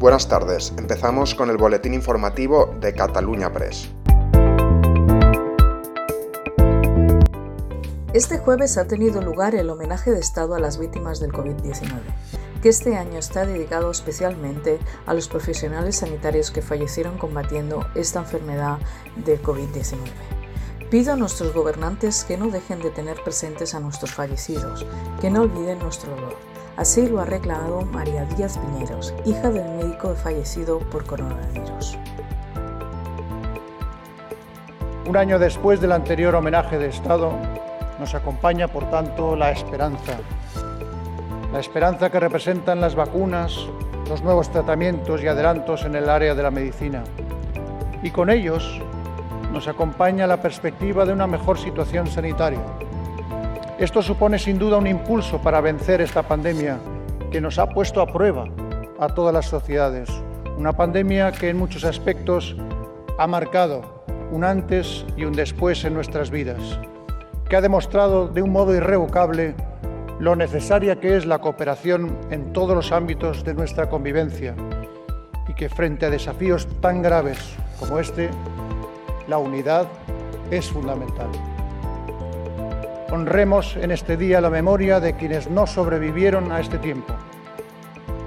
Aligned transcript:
Buenas 0.00 0.28
tardes, 0.28 0.72
empezamos 0.78 1.34
con 1.34 1.50
el 1.50 1.58
boletín 1.58 1.92
informativo 1.92 2.74
de 2.80 2.94
Cataluña 2.94 3.52
Press. 3.52 3.90
Este 8.14 8.38
jueves 8.38 8.78
ha 8.78 8.88
tenido 8.88 9.20
lugar 9.20 9.54
el 9.54 9.68
homenaje 9.68 10.10
de 10.10 10.18
Estado 10.18 10.54
a 10.54 10.58
las 10.58 10.78
víctimas 10.78 11.20
del 11.20 11.32
COVID-19, 11.32 12.00
que 12.62 12.70
este 12.70 12.96
año 12.96 13.18
está 13.18 13.44
dedicado 13.44 13.90
especialmente 13.90 14.78
a 15.04 15.12
los 15.12 15.28
profesionales 15.28 15.96
sanitarios 15.96 16.50
que 16.50 16.62
fallecieron 16.62 17.18
combatiendo 17.18 17.86
esta 17.94 18.20
enfermedad 18.20 18.78
de 19.16 19.38
COVID-19. 19.42 19.98
Pido 20.90 21.12
a 21.12 21.16
nuestros 21.16 21.52
gobernantes 21.52 22.24
que 22.24 22.38
no 22.38 22.48
dejen 22.48 22.80
de 22.80 22.88
tener 22.88 23.22
presentes 23.22 23.74
a 23.74 23.80
nuestros 23.80 24.14
fallecidos, 24.14 24.86
que 25.20 25.28
no 25.28 25.42
olviden 25.42 25.78
nuestro 25.78 26.16
dolor. 26.16 26.59
Así 26.80 27.06
lo 27.06 27.20
ha 27.20 27.26
reclamado 27.26 27.82
María 27.82 28.24
Díaz 28.24 28.56
Piñeros, 28.56 29.12
hija 29.26 29.50
del 29.50 29.68
médico 29.76 30.14
fallecido 30.14 30.78
por 30.78 31.04
coronavirus. 31.04 31.98
Un 35.04 35.14
año 35.14 35.38
después 35.38 35.82
del 35.82 35.92
anterior 35.92 36.34
homenaje 36.34 36.78
de 36.78 36.86
Estado, 36.86 37.34
nos 37.98 38.14
acompaña, 38.14 38.66
por 38.66 38.88
tanto, 38.88 39.36
la 39.36 39.50
esperanza. 39.50 40.20
La 41.52 41.60
esperanza 41.60 42.08
que 42.08 42.18
representan 42.18 42.80
las 42.80 42.94
vacunas, 42.94 43.54
los 44.08 44.22
nuevos 44.22 44.50
tratamientos 44.50 45.22
y 45.22 45.26
adelantos 45.26 45.84
en 45.84 45.96
el 45.96 46.08
área 46.08 46.34
de 46.34 46.42
la 46.42 46.50
medicina. 46.50 47.04
Y 48.02 48.10
con 48.10 48.30
ellos 48.30 48.80
nos 49.52 49.68
acompaña 49.68 50.26
la 50.26 50.40
perspectiva 50.40 51.04
de 51.04 51.12
una 51.12 51.26
mejor 51.26 51.58
situación 51.58 52.06
sanitaria. 52.06 52.62
Esto 53.80 54.02
supone 54.02 54.38
sin 54.38 54.58
duda 54.58 54.76
un 54.76 54.86
impulso 54.86 55.40
para 55.40 55.62
vencer 55.62 56.02
esta 56.02 56.22
pandemia 56.22 56.78
que 57.30 57.40
nos 57.40 57.58
ha 57.58 57.66
puesto 57.70 58.02
a 58.02 58.06
prueba 58.06 58.44
a 58.98 59.08
todas 59.08 59.32
las 59.32 59.46
sociedades. 59.46 60.10
Una 60.58 60.74
pandemia 60.74 61.32
que 61.32 61.48
en 61.48 61.56
muchos 61.56 61.84
aspectos 61.84 62.54
ha 63.18 63.26
marcado 63.26 64.04
un 64.32 64.44
antes 64.44 65.06
y 65.16 65.24
un 65.24 65.32
después 65.32 65.82
en 65.86 65.94
nuestras 65.94 66.30
vidas 66.30 66.78
que 67.48 67.56
ha 67.56 67.62
demostrado 67.62 68.28
de 68.28 68.42
un 68.42 68.50
modo 68.50 68.74
irrevocable 68.74 69.54
lo 70.18 70.36
necesaria 70.36 71.00
que 71.00 71.16
es 71.16 71.24
la 71.24 71.38
cooperación 71.38 72.18
en 72.30 72.52
todos 72.52 72.76
los 72.76 72.92
ámbitos 72.92 73.44
de 73.44 73.54
nuestra 73.54 73.88
convivencia 73.88 74.54
y 75.48 75.54
que 75.54 75.70
frente 75.70 76.04
a 76.04 76.10
desafíos 76.10 76.68
tan 76.82 77.00
graves 77.00 77.56
como 77.78 77.98
este, 77.98 78.28
la 79.26 79.38
unidad 79.38 79.86
es 80.50 80.68
fundamental. 80.68 81.30
Honremos 83.12 83.76
en 83.76 83.90
este 83.90 84.16
día 84.16 84.40
la 84.40 84.50
memoria 84.50 85.00
de 85.00 85.16
quienes 85.16 85.50
no 85.50 85.66
sobrevivieron 85.66 86.52
a 86.52 86.60
este 86.60 86.78
tiempo, 86.78 87.12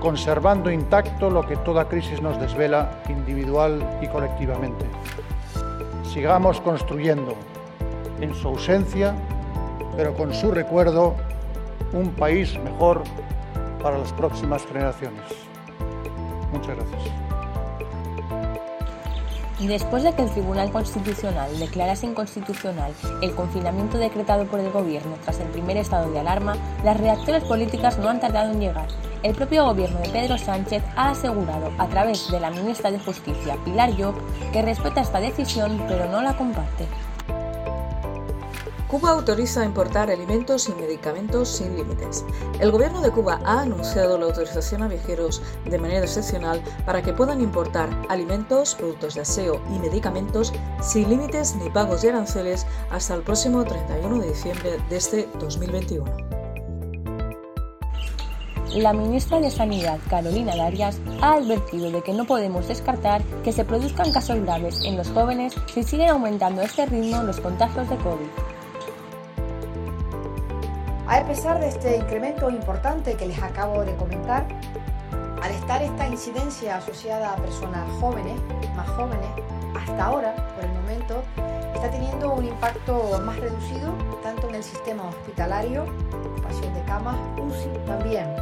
conservando 0.00 0.72
intacto 0.72 1.30
lo 1.30 1.46
que 1.46 1.56
toda 1.56 1.88
crisis 1.88 2.20
nos 2.20 2.40
desvela 2.40 3.00
individual 3.08 4.00
y 4.02 4.08
colectivamente. 4.08 4.84
Sigamos 6.12 6.60
construyendo 6.60 7.36
en 8.20 8.34
su 8.34 8.48
ausencia, 8.48 9.14
pero 9.96 10.14
con 10.14 10.34
su 10.34 10.50
recuerdo, 10.50 11.14
un 11.92 12.10
país 12.10 12.58
mejor 12.58 13.02
para 13.80 13.98
las 13.98 14.12
próximas 14.12 14.66
generaciones. 14.66 15.22
Muchas 16.52 16.74
gracias. 16.74 17.31
Después 19.66 20.02
de 20.02 20.12
que 20.12 20.22
el 20.22 20.30
Tribunal 20.30 20.72
Constitucional 20.72 21.58
declarase 21.58 22.06
inconstitucional 22.06 22.92
el 23.22 23.34
confinamiento 23.34 23.96
decretado 23.96 24.44
por 24.46 24.58
el 24.58 24.72
Gobierno 24.72 25.16
tras 25.22 25.38
el 25.38 25.46
primer 25.48 25.76
estado 25.76 26.10
de 26.10 26.18
alarma, 26.18 26.56
las 26.84 26.98
reacciones 26.98 27.44
políticas 27.44 27.96
no 27.98 28.08
han 28.08 28.20
tardado 28.20 28.50
en 28.50 28.60
llegar. 28.60 28.88
El 29.22 29.34
propio 29.36 29.64
gobierno 29.64 30.00
de 30.00 30.08
Pedro 30.08 30.36
Sánchez 30.36 30.82
ha 30.96 31.10
asegurado 31.10 31.70
a 31.78 31.86
través 31.86 32.28
de 32.32 32.40
la 32.40 32.50
ministra 32.50 32.90
de 32.90 32.98
Justicia, 32.98 33.56
Pilar 33.64 33.90
Llop, 33.96 34.16
que 34.52 34.62
respeta 34.62 35.00
esta 35.00 35.20
decisión 35.20 35.80
pero 35.86 36.06
no 36.06 36.22
la 36.22 36.36
comparte. 36.36 36.88
Cuba 38.92 39.08
autoriza 39.08 39.64
importar 39.64 40.10
alimentos 40.10 40.68
y 40.68 40.74
medicamentos 40.74 41.48
sin 41.48 41.74
límites. 41.78 42.26
El 42.60 42.70
gobierno 42.70 43.00
de 43.00 43.10
Cuba 43.10 43.40
ha 43.42 43.62
anunciado 43.62 44.18
la 44.18 44.26
autorización 44.26 44.82
a 44.82 44.88
viajeros 44.88 45.40
de 45.64 45.78
manera 45.78 46.04
excepcional 46.04 46.62
para 46.84 47.00
que 47.00 47.14
puedan 47.14 47.40
importar 47.40 47.88
alimentos, 48.10 48.74
productos 48.74 49.14
de 49.14 49.22
aseo 49.22 49.62
y 49.74 49.78
medicamentos 49.78 50.52
sin 50.82 51.08
límites 51.08 51.56
ni 51.56 51.70
pagos 51.70 52.02
de 52.02 52.10
aranceles 52.10 52.66
hasta 52.90 53.14
el 53.14 53.22
próximo 53.22 53.64
31 53.64 54.18
de 54.18 54.28
diciembre 54.28 54.78
de 54.90 54.96
este 54.98 55.26
2021. 55.40 56.04
La 58.74 58.92
ministra 58.92 59.40
de 59.40 59.50
Sanidad, 59.50 60.00
Carolina 60.10 60.54
Darias, 60.54 60.98
ha 61.22 61.36
advertido 61.36 61.90
de 61.90 62.02
que 62.02 62.12
no 62.12 62.26
podemos 62.26 62.68
descartar 62.68 63.22
que 63.42 63.52
se 63.52 63.64
produzcan 63.64 64.12
casos 64.12 64.42
graves 64.42 64.82
en 64.84 64.98
los 64.98 65.08
jóvenes 65.08 65.54
si 65.72 65.82
siguen 65.82 66.10
aumentando 66.10 66.60
a 66.60 66.64
este 66.64 66.84
ritmo 66.84 67.22
los 67.22 67.40
contagios 67.40 67.88
de 67.88 67.96
COVID. 67.96 68.51
A 71.12 71.22
pesar 71.26 71.60
de 71.60 71.68
este 71.68 71.98
incremento 71.98 72.48
importante 72.48 73.14
que 73.16 73.26
les 73.26 73.40
acabo 73.42 73.84
de 73.84 73.94
comentar, 73.96 74.46
al 75.42 75.50
estar 75.50 75.82
esta 75.82 76.08
incidencia 76.08 76.78
asociada 76.78 77.34
a 77.34 77.36
personas 77.36 77.86
jóvenes, 78.00 78.40
más 78.74 78.88
jóvenes, 78.88 79.28
hasta 79.78 80.06
ahora, 80.06 80.34
por 80.54 80.64
el 80.64 80.72
momento, 80.72 81.22
está 81.74 81.90
teniendo 81.90 82.32
un 82.32 82.46
impacto 82.46 83.20
más 83.26 83.38
reducido 83.38 83.92
tanto 84.22 84.48
en 84.48 84.54
el 84.54 84.64
sistema 84.64 85.06
hospitalario, 85.06 85.84
ocupación 86.14 86.72
de 86.72 86.82
camas, 86.84 87.16
UCI 87.38 87.68
también. 87.84 88.34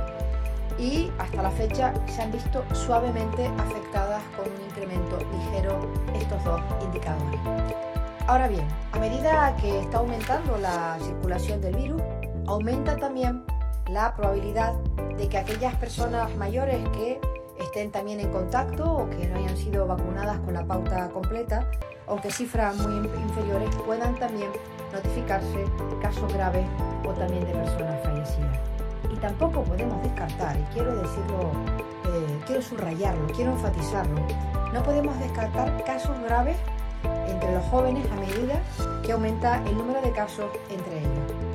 Y 0.79 1.11
hasta 1.19 1.43
la 1.43 1.51
fecha 1.51 1.93
se 2.07 2.23
han 2.23 2.31
visto 2.31 2.65
suavemente 2.73 3.49
afectadas 3.59 4.23
con 4.37 4.47
un 4.47 4.61
incremento 4.69 5.19
ligero 5.33 5.91
estos 6.15 6.45
dos 6.45 6.61
indicadores. 6.85 7.41
Ahora 8.29 8.47
bien, 8.47 8.69
a 8.93 8.99
medida 9.01 9.57
que 9.57 9.81
está 9.81 9.99
aumentando 9.99 10.57
la 10.59 10.97
circulación 11.01 11.61
del 11.61 11.75
virus, 11.75 12.01
aumenta 12.51 12.97
también 12.97 13.45
la 13.89 14.15
probabilidad 14.17 14.75
de 15.17 15.29
que 15.29 15.39
aquellas 15.39 15.75
personas 15.77 16.35
mayores 16.37 16.81
que 16.91 17.21
estén 17.61 17.93
también 17.93 18.19
en 18.21 18.31
contacto 18.31 18.93
o 18.93 19.11
que 19.11 19.29
no 19.29 19.39
hayan 19.39 19.57
sido 19.57 19.87
vacunadas 19.87 20.41
con 20.41 20.55
la 20.55 20.65
pauta 20.65 21.09
completa, 21.11 21.71
aunque 22.09 22.31
cifras 22.31 22.77
muy 22.77 22.97
inferiores, 22.97 23.75
puedan 23.87 24.17
también 24.17 24.51
notificarse 24.93 25.65
casos 26.03 26.33
graves 26.33 26.67
o 27.09 27.13
también 27.13 27.45
de 27.45 27.53
personas 27.53 28.03
fallecidas. 28.03 28.59
Y 29.13 29.17
tampoco 29.17 29.63
podemos 29.63 30.03
descartar, 30.03 30.59
y 30.59 30.63
quiero 30.75 30.97
decirlo, 30.97 31.53
eh, 32.07 32.41
quiero 32.47 32.63
subrayarlo, 32.63 33.27
quiero 33.35 33.53
enfatizarlo, 33.53 34.21
no 34.73 34.83
podemos 34.83 35.17
descartar 35.21 35.85
casos 35.85 36.19
graves 36.23 36.57
entre 37.29 37.53
los 37.55 37.65
jóvenes 37.67 38.05
a 38.11 38.17
medida 38.17 38.61
que 39.05 39.13
aumenta 39.13 39.63
el 39.67 39.77
número 39.77 40.01
de 40.03 40.11
casos 40.13 40.47
entre 40.69 40.99
ellos. 40.99 41.50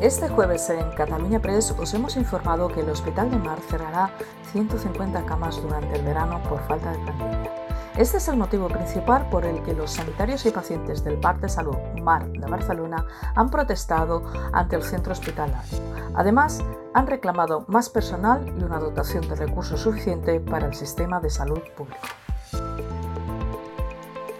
Este 0.00 0.28
jueves 0.28 0.68
en 0.68 0.90
Cataluña 0.90 1.40
Press 1.40 1.70
os 1.70 1.94
hemos 1.94 2.18
informado 2.18 2.68
que 2.68 2.80
el 2.80 2.90
Hospital 2.90 3.30
de 3.30 3.38
Mar 3.38 3.58
cerrará 3.66 4.10
150 4.52 5.24
camas 5.24 5.60
durante 5.62 5.96
el 5.96 6.02
verano 6.04 6.42
por 6.50 6.60
falta 6.66 6.92
de 6.92 6.98
plantilla. 6.98 7.50
Este 7.96 8.18
es 8.18 8.28
el 8.28 8.36
motivo 8.36 8.68
principal 8.68 9.26
por 9.30 9.46
el 9.46 9.62
que 9.62 9.72
los 9.72 9.92
sanitarios 9.92 10.44
y 10.44 10.50
pacientes 10.50 11.02
del 11.02 11.18
Parc 11.18 11.40
de 11.40 11.48
Salud 11.48 11.78
Mar 12.02 12.30
de 12.30 12.46
Barcelona 12.46 13.06
han 13.34 13.50
protestado 13.50 14.22
ante 14.52 14.76
el 14.76 14.82
centro 14.82 15.12
hospitalario. 15.12 15.80
Además, 16.14 16.62
han 16.92 17.06
reclamado 17.06 17.64
más 17.66 17.88
personal 17.88 18.44
y 18.58 18.62
una 18.62 18.78
dotación 18.78 19.26
de 19.26 19.34
recursos 19.34 19.80
suficiente 19.80 20.40
para 20.40 20.66
el 20.66 20.74
sistema 20.74 21.20
de 21.20 21.30
salud 21.30 21.62
público. 21.74 22.06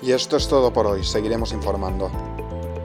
Y 0.02 0.12
esto 0.12 0.36
es 0.36 0.48
todo 0.48 0.70
por 0.70 0.86
hoy, 0.86 1.02
seguiremos 1.02 1.52
informando. 1.52 2.10